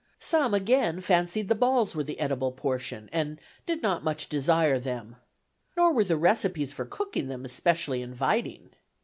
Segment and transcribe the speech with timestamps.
[0.17, 5.17] Some again fancied the balls were the edible portion, and "did not much desire them."
[5.77, 8.71] Nor were the recipes for cooking them specially inviting.